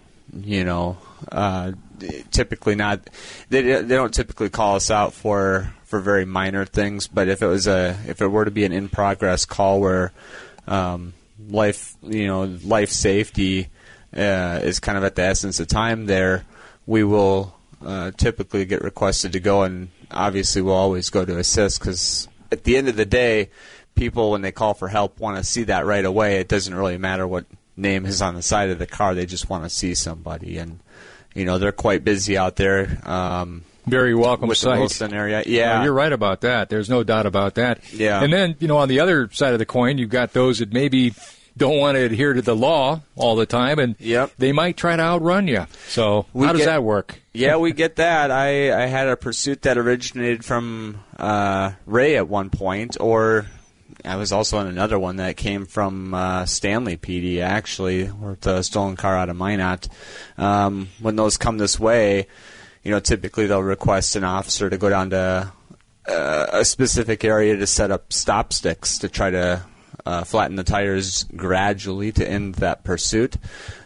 [0.43, 0.97] you know
[1.31, 1.71] uh,
[2.31, 3.09] typically not
[3.49, 7.47] they they don't typically call us out for for very minor things, but if it
[7.47, 10.11] was a if it were to be an in progress call where
[10.67, 11.13] um,
[11.49, 13.69] life you know life safety
[14.15, 16.45] uh, is kind of at the essence of time there,
[16.85, 21.79] we will uh, typically get requested to go, and obviously we'll always go to assist
[21.79, 23.49] because at the end of the day,
[23.95, 26.37] people when they call for help want to see that right away.
[26.37, 29.49] It doesn't really matter what name is on the side of the car; they just
[29.49, 30.79] want to see somebody, and
[31.37, 32.99] you know they're quite busy out there.
[33.05, 34.75] Um, Very welcome with sight.
[34.75, 35.43] the Wilson area.
[35.45, 36.69] Yeah, you're right about that.
[36.69, 37.79] There's no doubt about that.
[37.93, 38.21] Yeah.
[38.21, 40.73] And then, you know, on the other side of the coin, you've got those that
[40.73, 41.13] maybe
[41.55, 44.33] don't want to adhere to the law all the time, and Yep.
[44.37, 45.65] they might try to outrun you.
[45.87, 47.15] So, We how does get- that work?
[47.33, 48.29] yeah, we get that.
[48.29, 53.47] I, I had a pursuit that originated from uh, Ray at one point, or
[54.07, 58.63] I was also on another one that came from uh, Stanley PD actually, with a
[58.63, 59.87] stolen car out of Minot.
[60.37, 62.27] Um, when those come this way,
[62.83, 65.51] you know, typically they'll request an officer to go down to
[66.07, 69.63] uh, a specific area to set up stop sticks to try to
[70.05, 73.35] uh, flatten the tires gradually to end that pursuit.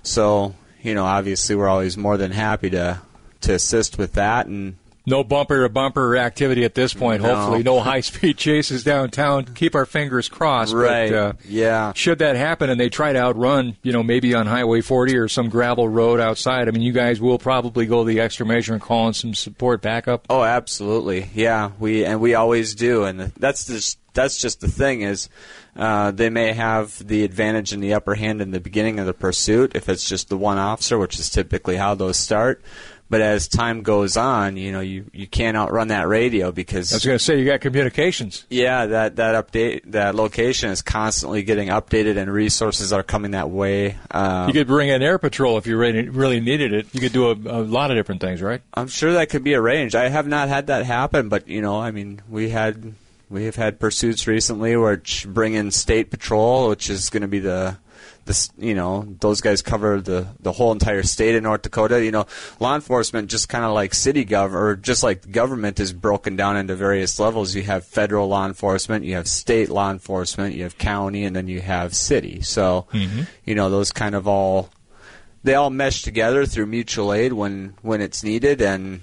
[0.04, 3.02] So, you know, obviously we're always more than happy to
[3.42, 7.24] to assist with that and no bumper to bumper activity at this point.
[7.24, 7.36] No.
[7.36, 9.46] Hopefully, no high speed chases downtown.
[9.46, 10.74] Keep our fingers crossed.
[10.74, 11.10] Right.
[11.10, 11.94] But, uh, yeah.
[11.94, 15.28] Should that happen and they try to outrun, you know, maybe on Highway 40 or
[15.28, 18.82] some gravel road outside, I mean, you guys will probably go the extra measure and
[18.82, 20.26] call in some support backup.
[20.30, 21.30] Oh, absolutely.
[21.34, 25.30] Yeah, we and we always do, and that's just that's just the thing is.
[25.74, 29.14] Uh, they may have the advantage in the upper hand in the beginning of the
[29.14, 32.62] pursuit if it's just the one officer, which is typically how those start.
[33.12, 36.96] But as time goes on, you know, you, you can't outrun that radio because I
[36.96, 38.46] was going to say you got communications.
[38.50, 43.50] Yeah, that that update that location is constantly getting updated, and resources are coming that
[43.50, 43.98] way.
[44.12, 46.88] Um, you could bring in air patrol if you really really needed it.
[46.94, 48.62] You could do a, a lot of different things, right?
[48.74, 49.94] I'm sure that could be arranged.
[49.94, 52.94] I have not had that happen, but you know, I mean, we had
[53.30, 57.40] we have had pursuits recently where bring in state patrol, which is going to be
[57.40, 57.76] the
[58.26, 62.04] this you know those guys cover the the whole entire state of North Dakota.
[62.04, 62.26] You know,
[62.60, 66.58] law enforcement just kind of like city gov or just like government is broken down
[66.58, 67.56] into various levels.
[67.56, 71.48] You have federal law enforcement, you have state law enforcement, you have county, and then
[71.48, 72.42] you have city.
[72.42, 73.24] So mm-hmm.
[73.46, 74.70] you know those kind of all
[75.44, 79.02] they all mesh together through mutual aid when when it's needed and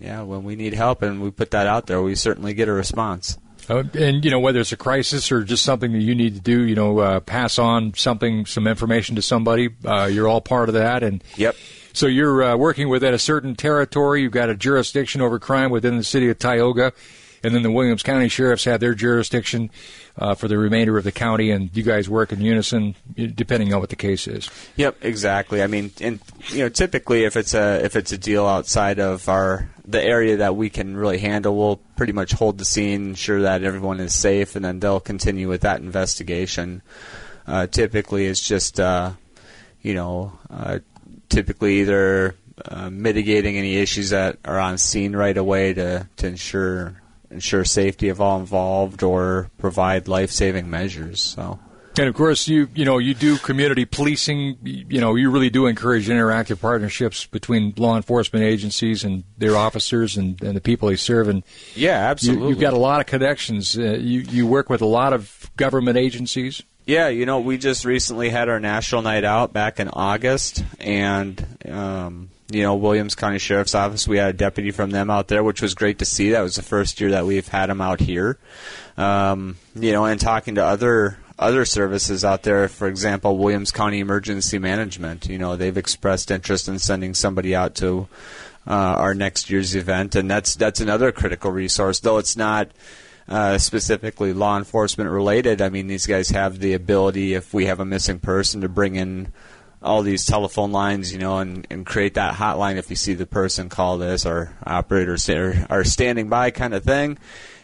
[0.00, 2.72] yeah when we need help and we put that out there we certainly get a
[2.72, 3.38] response.
[3.68, 6.40] Uh, and you know whether it's a crisis or just something that you need to
[6.40, 9.68] do, you know, uh, pass on something, some information to somebody.
[9.84, 11.54] Uh, you're all part of that, and yep.
[11.92, 14.22] So you're uh, working within a certain territory.
[14.22, 16.92] You've got a jurisdiction over crime within the city of Tioga,
[17.42, 19.70] and then the Williams County sheriffs have their jurisdiction
[20.16, 23.80] uh, for the remainder of the county, and you guys work in unison depending on
[23.80, 24.50] what the case is.
[24.76, 25.62] Yep, exactly.
[25.62, 29.28] I mean, and you know, typically if it's a if it's a deal outside of
[29.28, 33.42] our the area that we can really handle, we'll pretty much hold the scene, ensure
[33.42, 36.82] that everyone is safe, and then they'll continue with that investigation.
[37.46, 39.12] Uh, typically, it's just uh,
[39.82, 40.78] you know, uh,
[41.28, 47.00] typically either uh, mitigating any issues that are on scene right away to to ensure
[47.30, 51.20] ensure safety of all involved or provide life saving measures.
[51.20, 51.58] So.
[51.98, 54.58] And of course, you you know you do community policing.
[54.62, 60.16] You know you really do encourage interactive partnerships between law enforcement agencies and their officers
[60.16, 61.28] and, and the people they serve.
[61.28, 61.42] And
[61.74, 63.76] yeah, absolutely, you, have got a lot of connections.
[63.76, 66.62] Uh, you you work with a lot of government agencies.
[66.86, 71.44] Yeah, you know we just recently had our national night out back in August, and
[71.68, 74.08] um, you know Williams County Sheriff's Office.
[74.08, 76.30] We had a deputy from them out there, which was great to see.
[76.30, 78.38] That was the first year that we've had them out here.
[78.96, 84.00] Um, you know, and talking to other other services out there, for example, Williams County
[84.00, 85.28] Emergency Management.
[85.28, 88.08] You know, they've expressed interest in sending somebody out to
[88.66, 92.00] uh, our next year's event, and that's that's another critical resource.
[92.00, 92.70] Though it's not
[93.28, 97.80] uh, specifically law enforcement related, I mean, these guys have the ability, if we have
[97.80, 99.32] a missing person, to bring in
[99.82, 103.26] all these telephone lines, you know, and, and create that hotline if you see the
[103.26, 107.18] person call this or operators are, are standing by kind of thing.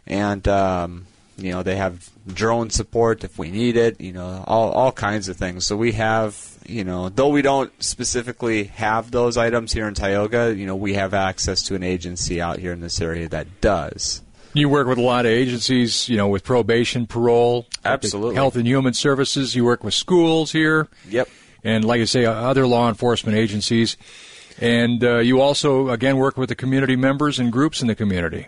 [0.07, 4.00] And um, you know, they have drone support if we need it.
[4.00, 5.66] You know, all all kinds of things.
[5.66, 10.55] So we have, you know, though we don't specifically have those items here in Tioga,
[10.55, 14.22] you know, we have access to an agency out here in this area that does.
[14.53, 18.66] You work with a lot of agencies, you know, with probation, parole, absolutely, health and
[18.66, 19.57] human services.
[19.57, 20.88] You work with schools here.
[21.09, 21.29] Yep.
[21.64, 23.96] And like I say, other law enforcement agencies.
[24.61, 28.47] And uh, you also, again, work with the community members and groups in the community.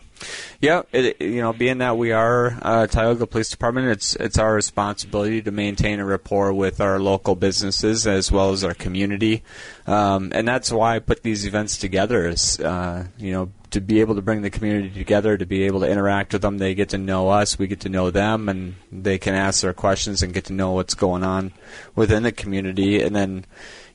[0.60, 4.54] Yeah, it, you know, being that we are uh, Tioga Police Department, it's it's our
[4.54, 9.42] responsibility to maintain a rapport with our local businesses as well as our community,
[9.86, 12.26] um, and that's why I put these events together.
[12.26, 15.80] Is uh, you know to be able to bring the community together, to be able
[15.80, 16.56] to interact with them.
[16.56, 19.74] They get to know us, we get to know them, and they can ask their
[19.74, 21.52] questions and get to know what's going on
[21.94, 23.44] within the community, and then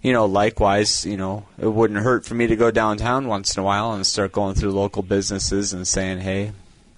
[0.02, 3.62] you know, likewise, you know, it wouldn't hurt for me to go downtown once in
[3.62, 6.52] a while and start going through local businesses and saying, "Hey,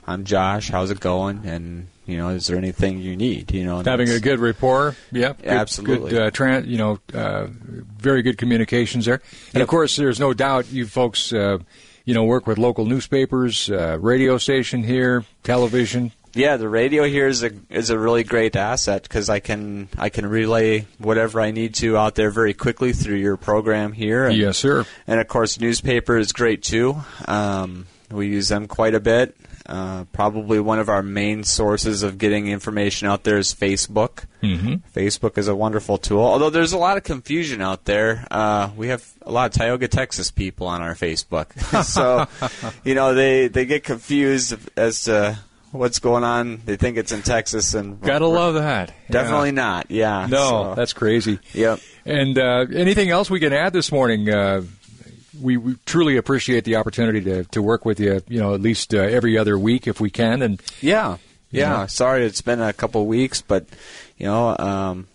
[0.08, 0.70] I'm Josh.
[0.70, 3.52] How's it going?" And you know, is there anything you need?
[3.54, 4.96] You know, having a good rapport.
[5.12, 6.12] Yep, good, absolutely.
[6.12, 7.48] Good, uh, tran- you know, uh,
[7.98, 9.22] very good communications there.
[9.48, 9.62] And Yep.
[9.64, 11.60] of course, there's no doubt you folks, uh,
[12.06, 16.12] you know, work with local newspapers, uh, radio station here, television.
[16.36, 20.10] Yeah, the radio here is a is a really great asset because I can I
[20.10, 24.26] can relay whatever I need to out there very quickly through your program here.
[24.26, 24.86] And, Yes, sir.
[25.06, 26.98] And of course, newspaper is great too.
[27.26, 29.36] Um, we use them quite a bit.
[29.66, 34.26] Uh, probably one of our main sources of getting information out there is Facebook.
[34.42, 34.76] Mm-hmm.
[34.94, 38.28] Facebook is a wonderful tool, although there's a lot of confusion out there.
[38.30, 42.28] Uh, we have a lot of Tioga, Texas people on our Facebook, so
[42.84, 45.40] you know they they get confused as to
[45.74, 46.62] what's going on.
[46.66, 48.94] They think it's in Texas, and Gotta love that.
[49.12, 49.52] Definitely Yeah.
[49.56, 49.92] not.
[49.92, 50.28] Yeah.
[50.30, 51.40] No, so- that's crazy.
[51.54, 51.80] Yep.
[52.06, 54.30] And uh, anything else we can add this morning?
[54.30, 54.62] Uh,
[55.42, 58.22] we, we truly appreciate the opportunity to, to work with you.
[58.30, 60.42] You know, at least uh, every other week if we can.
[60.42, 61.18] And Yeah,
[61.52, 61.80] yeah.
[61.82, 61.86] Yeah.
[61.88, 63.66] Sorry, it's been a couple weeks, but
[64.18, 65.08] you know, um,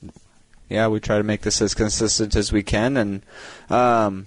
[0.69, 3.23] yeah, we try to make this as consistent as we can, and
[3.71, 4.27] um,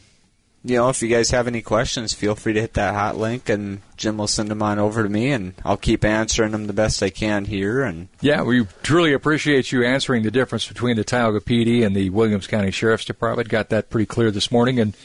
[0.64, 3.50] you know, if you guys have any questions, feel free to hit that hot link,
[3.50, 6.74] and Jim will send them on over to me, and I'll keep answering them the
[6.74, 7.82] best I can here.
[7.82, 12.12] And yeah, we truly appreciate you answering the difference between the Tioga PD and the
[12.12, 13.50] Williams County Sheriff's Department.
[13.50, 14.80] Got that pretty clear this morning.
[14.80, 14.96] And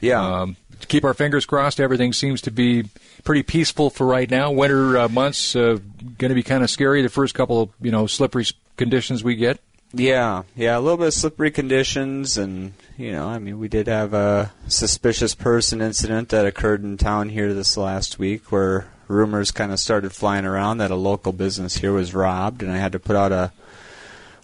[0.00, 0.56] yeah, um,
[0.88, 1.78] keep our fingers crossed.
[1.78, 2.84] Everything seems to be
[3.22, 4.50] pretty peaceful for right now.
[4.50, 5.78] Winter uh, months uh,
[6.16, 7.02] going to be kind of scary.
[7.02, 8.46] The first couple of you know slippery
[8.78, 9.60] conditions we get.
[9.94, 13.88] Yeah, yeah, a little bit of slippery conditions, and you know, I mean, we did
[13.88, 19.50] have a suspicious person incident that occurred in town here this last week, where rumors
[19.50, 22.92] kind of started flying around that a local business here was robbed, and I had
[22.92, 23.52] to put out a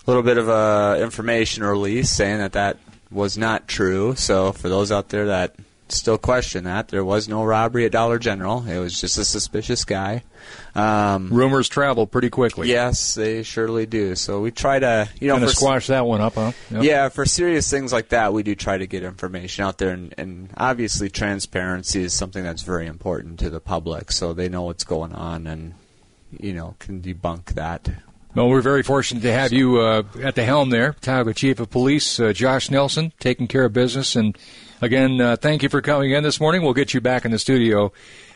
[0.07, 2.77] little bit of a information release saying that that
[3.11, 4.15] was not true.
[4.17, 5.57] So for those out there that
[5.93, 8.67] still question that, there was no robbery at Dollar General.
[8.67, 10.23] It was just a suspicious guy.
[10.75, 12.69] Um, Rumors travel pretty quickly.
[12.69, 14.15] Yes, they surely do.
[14.15, 16.53] So we try to, you know, Gonna for- squash that one up, huh?
[16.71, 16.83] Yep.
[16.83, 20.15] yeah, for serious things like that, we do try to get information out there, and,
[20.17, 24.85] and obviously transparency is something that's very important to the public, so they know what's
[24.85, 25.75] going on and
[26.39, 27.89] you know can debunk that.
[28.35, 31.71] Well, we're very fortunate to have you uh, at the helm there, Tioga Chief of
[31.71, 34.15] Police uh, Josh Nelson, taking care of business.
[34.15, 34.37] And
[34.81, 36.63] again, uh, thank you for coming in this morning.
[36.63, 37.93] We'll get you back in the studio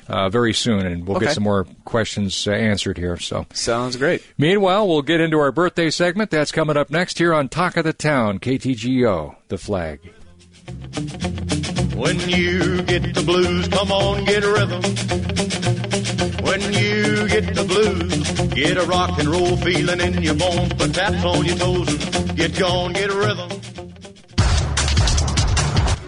[0.08, 1.26] uh, very soon, and we'll Okay.
[1.26, 3.16] get some more questions uh, answered here.
[3.18, 4.22] So, sounds great.
[4.36, 6.30] Meanwhile, we'll get into our birthday segment.
[6.30, 10.00] That's coming up next here on Talk of the Town, KTGO, the flag.
[11.94, 14.82] When you get the blues, come on, get a rhythm.
[16.42, 20.94] When you get the blues, get a rock and roll feeling in your bones, put
[20.94, 23.50] taps on your toes and get gone, get a rhythm.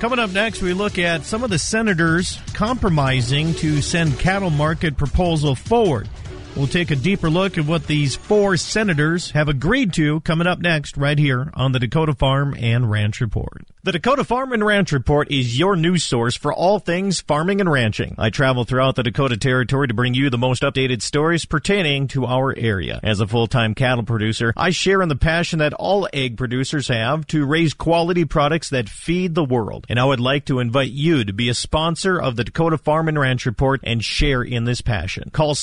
[0.05, 4.99] Coming up next, we look at some of the senators compromising to send cattle market
[4.99, 6.11] proposal forward.
[6.57, 10.61] We'll take a deeper look at what these four senators have agreed to coming up
[10.61, 13.67] next, right here on the Dakota Farm and Ranch Report.
[13.83, 17.71] The Dakota Farm and Ranch Report is your news source for all things farming and
[17.71, 18.14] ranching.
[18.19, 22.25] I travel throughout the Dakota Territory to bring you the most updated stories pertaining to
[22.25, 23.01] our area.
[23.03, 27.27] As a full-time cattle producer, I share in the passion that all ag producers have
[27.27, 29.87] to raise quality products that feed the world.
[29.88, 33.09] And I would like to invite you to be a sponsor of the Dakota Farm
[33.09, 35.31] and Ranch Report and share in this passion.
[35.31, 35.57] Call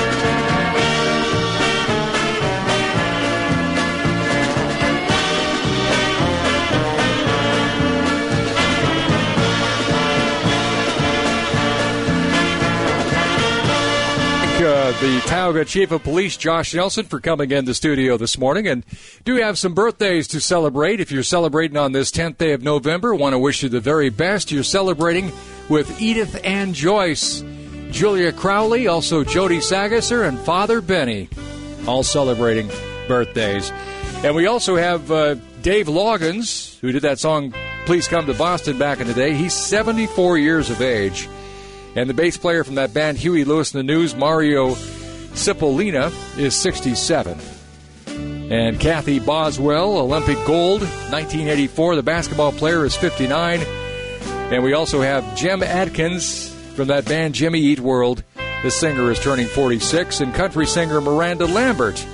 [15.01, 18.67] The Tioga Chief of Police, Josh Nelson, for coming in the studio this morning.
[18.67, 18.83] And
[19.25, 21.01] do have some birthdays to celebrate.
[21.01, 24.09] If you're celebrating on this 10th day of November, want to wish you the very
[24.09, 24.51] best.
[24.51, 25.33] You're celebrating
[25.69, 27.45] with Edith Ann Joyce,
[27.91, 31.29] Julia Crowley, also Jody Sagasser, and Father Benny,
[31.87, 32.71] all celebrating
[33.07, 33.71] birthdays.
[34.25, 37.53] And we also have uh, Dave Loggins, who did that song
[37.85, 39.35] Please Come to Boston back in the day.
[39.35, 41.29] He's 74 years of age.
[41.97, 44.75] And the bass player from that band, Huey Lewis and the News, Mario
[45.33, 47.39] Cipollina, is 67.
[48.07, 51.97] And Cathy Boswell, Olympic gold, 1984.
[51.97, 53.61] The basketball player is 59.
[53.61, 58.23] And we also have Jim Adkins from that band, Jimmy Eat World.
[58.63, 60.21] The singer is turning 46.
[60.21, 62.07] And country singer Miranda Lambert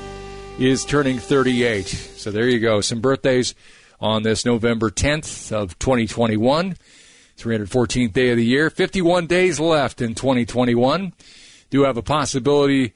[0.60, 1.86] is turning 38.
[1.88, 2.80] So there you go.
[2.80, 3.56] Some birthdays
[4.00, 6.76] on this November 10th of 2021.
[7.38, 8.70] 314th day of the year.
[8.70, 11.12] 51 days left in 2021.
[11.70, 12.92] Do have a possibility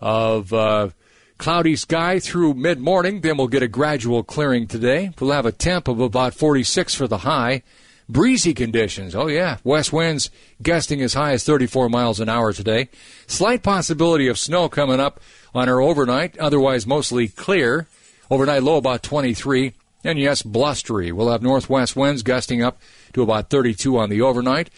[0.00, 0.90] of uh,
[1.38, 3.20] cloudy sky through mid morning.
[3.20, 5.12] Then we'll get a gradual clearing today.
[5.18, 7.62] We'll have a temp of about 46 for the high.
[8.08, 9.14] Breezy conditions.
[9.14, 9.58] Oh, yeah.
[9.64, 10.30] West winds
[10.60, 12.90] gusting as high as 34 miles an hour today.
[13.26, 15.20] Slight possibility of snow coming up
[15.54, 16.36] on our overnight.
[16.38, 17.86] Otherwise, mostly clear.
[18.30, 19.74] Overnight low about 23.
[20.04, 21.12] And yes, blustery.
[21.12, 22.80] We'll have northwest winds gusting up
[23.12, 24.70] to about 32 on the overnight.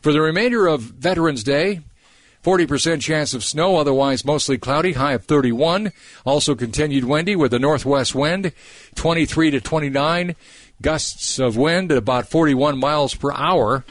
[0.00, 1.80] For the remainder of Veterans Day,
[2.42, 5.92] 40% chance of snow, otherwise mostly cloudy, high of 31.
[6.24, 8.52] Also continued windy with a northwest wind,
[8.96, 10.34] 23 to 29.
[10.80, 13.84] Gusts of wind at about 41 miles per hour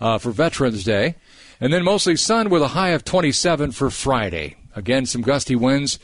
[0.00, 1.14] uh, for Veterans Day.
[1.60, 4.56] And then mostly sun with a high of 27 for Friday.
[4.74, 6.00] Again, some gusty winds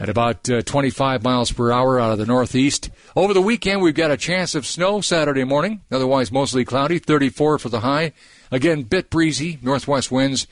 [0.00, 2.88] at about uh, 25 miles per hour out of the northeast.
[3.14, 7.58] Over the weekend, we've got a chance of snow Saturday morning, otherwise mostly cloudy, 34
[7.58, 8.14] for the high.
[8.50, 10.46] Again, bit breezy, northwest winds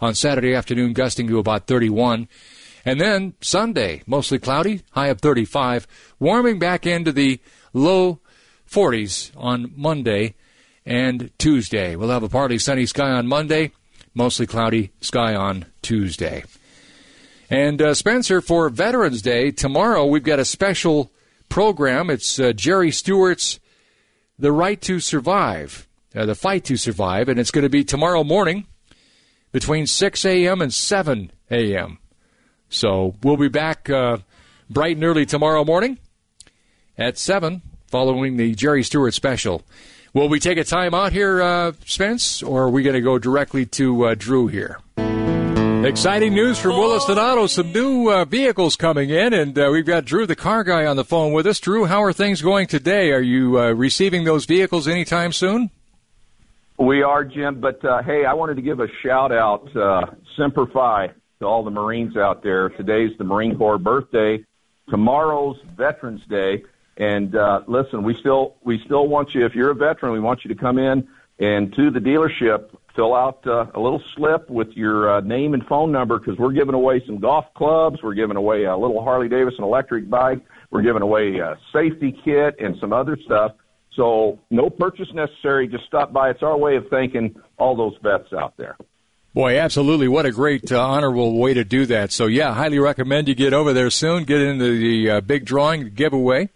[0.00, 2.28] on Saturday afternoon, gusting to about 31.
[2.84, 5.88] And then Sunday, mostly cloudy, high of 35,
[6.20, 7.40] warming back into the
[7.72, 8.20] low
[8.70, 10.36] 40s on Monday
[10.86, 11.96] and Tuesday.
[11.96, 13.72] We'll have a partly sunny sky on Monday,
[14.14, 16.44] mostly cloudy sky on Tuesday.
[17.52, 21.12] And uh, Spencer, for Veterans Day, tomorrow we've got a special
[21.50, 22.08] program.
[22.08, 23.60] It's uh, Jerry Stewart's
[24.38, 25.86] The Right to Survive,
[26.16, 28.66] uh, The Fight to Survive, and it's going to be tomorrow morning
[29.52, 30.62] between 6 a.m.
[30.62, 31.98] and 7 a.m.
[32.70, 34.16] So we'll be back uh,
[34.70, 35.98] bright and early tomorrow morning
[36.96, 39.60] at 7 following the Jerry Stewart special.
[40.14, 43.18] Will we take a time out here, uh, Spence, or are we going to go
[43.18, 44.78] directly to uh, Drew here?
[45.84, 47.48] Exciting news from Williston Auto.
[47.48, 50.94] Some new uh, vehicles coming in, and uh, we've got Drew, the car guy, on
[50.94, 51.58] the phone with us.
[51.58, 53.10] Drew, how are things going today?
[53.10, 55.70] Are you uh, receiving those vehicles anytime soon?
[56.78, 57.60] We are, Jim.
[57.60, 60.06] But uh, hey, I wanted to give a shout out, uh,
[60.36, 61.10] Semper Fi,
[61.40, 62.68] to all the Marines out there.
[62.68, 64.44] Today's the Marine Corps birthday.
[64.88, 66.62] Tomorrow's Veterans Day.
[66.96, 69.44] And uh, listen, we still we still want you.
[69.44, 71.08] If you're a veteran, we want you to come in
[71.40, 75.64] and to the dealership fill out uh, a little slip with your uh, name and
[75.66, 78.02] phone number because we're giving away some golf clubs.
[78.02, 80.40] We're giving away a little Harley Davidson electric bike.
[80.70, 83.52] We're giving away a safety kit and some other stuff.
[83.94, 85.68] So no purchase necessary.
[85.68, 86.30] Just stop by.
[86.30, 88.76] It's our way of thanking all those vets out there.
[89.34, 90.08] Boy, absolutely.
[90.08, 92.12] What a great, uh, honorable way to do that.
[92.12, 95.90] So, yeah, highly recommend you get over there soon, get into the uh, big drawing
[95.94, 96.50] giveaway.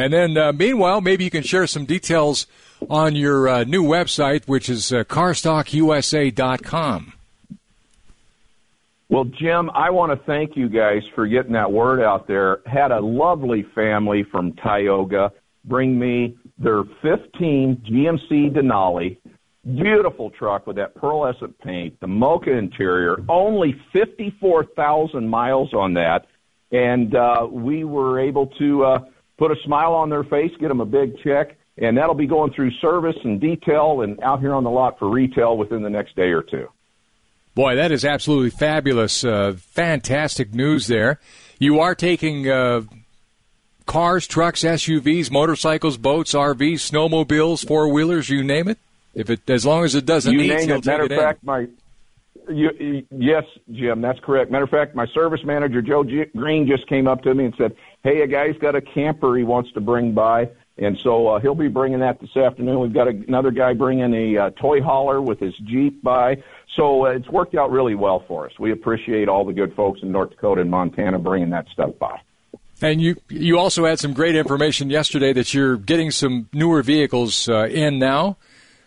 [0.00, 2.46] And then, uh, meanwhile, maybe you can share some details
[2.88, 7.12] on your uh, new website, which is uh, carstockusa.com.
[9.10, 12.60] Well, Jim, I want to thank you guys for getting that word out there.
[12.64, 15.32] Had a lovely family from Tioga
[15.66, 19.18] bring me their 15 GMC Denali.
[19.64, 26.26] Beautiful truck with that pearlescent paint, the mocha interior, only 54,000 miles on that.
[26.72, 29.00] And uh, we were able to uh,
[29.40, 32.52] put a smile on their face, get them a big check, and that'll be going
[32.52, 36.14] through service and detail and out here on the lot for retail within the next
[36.14, 36.68] day or two.
[37.54, 39.24] Boy, that is absolutely fabulous.
[39.24, 41.18] Uh, fantastic news there.
[41.58, 42.82] You are taking uh,
[43.86, 48.78] cars, trucks, SUVs, motorcycles, boats, RVs, snowmobiles, four wheelers, you name it.
[49.14, 50.84] If it, as long as it doesn't you eat, name it.
[50.84, 51.66] Matter of fact, my
[52.50, 54.50] you, yes, Jim, that's correct.
[54.50, 57.54] Matter of fact, my service manager Joe G- Green just came up to me and
[57.56, 61.40] said, "Hey, a guy's got a camper he wants to bring by." And so uh,
[61.40, 62.80] he'll be bringing that this afternoon.
[62.80, 66.42] We've got a, another guy bringing a uh, toy hauler with his Jeep by.
[66.74, 68.58] So uh, it's worked out really well for us.
[68.58, 72.20] We appreciate all the good folks in North Dakota and Montana bringing that stuff by.
[72.82, 77.46] And you you also had some great information yesterday that you're getting some newer vehicles
[77.46, 78.38] uh, in now,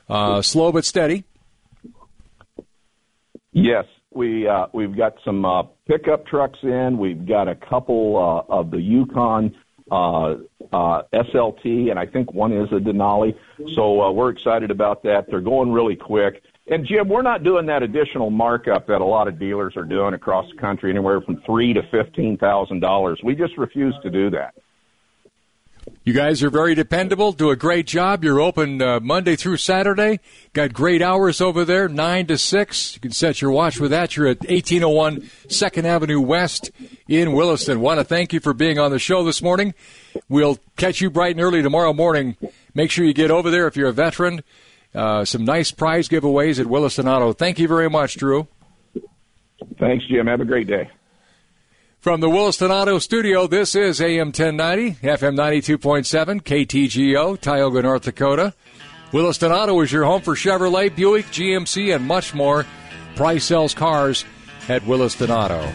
[0.10, 1.26] uh, slow but steady.
[3.54, 6.98] Yes, We uh, we've got some uh, pickup trucks in.
[6.98, 9.56] We've got a couple uh, of the Yukon
[9.92, 10.36] uh,
[10.72, 13.36] uh, SLT, and I think one is a Denali.
[13.76, 15.28] So uh, we're excited about that.
[15.30, 16.42] They're going really quick.
[16.68, 20.14] And Jim, we're not doing that additional markup that a lot of dealers are doing
[20.14, 23.20] across the country, anywhere from three to fifteen thousand dollars.
[23.24, 24.56] We just refuse to do that.
[26.06, 27.32] You guys are very dependable.
[27.32, 28.24] Do a great job.
[28.24, 30.20] You're open uh, Monday through Saturday.
[30.52, 32.96] Got great hours over there, nine to six.
[32.96, 34.18] You can set your watch with that.
[34.18, 36.72] You're at 1801 Second Avenue West
[37.08, 37.80] in Williston.
[37.80, 39.74] Want to thank you for being on the show this morning.
[40.28, 42.36] We'll catch you bright and early tomorrow morning.
[42.74, 44.44] Make sure you get over there if you're a veteran.
[44.94, 47.34] Uh, some nice prize giveaways at Williston Auto.
[47.34, 48.48] Thank you very much, Drew.
[49.80, 50.28] Thanks, Jim.
[50.28, 50.90] Have a great day.
[52.04, 58.54] From the Williston Auto Studio, this is AM 1090, FM 92.7, KTGO, Tioga, North Dakota.
[59.14, 62.66] Williston Auto is your home for Chevrolet, Buick, GMC, and much more.
[63.16, 64.26] Price sells cars
[64.68, 65.66] at Williston Auto.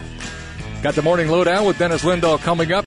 [0.83, 2.77] Got the morning lowdown with Dennis Lindahl coming up.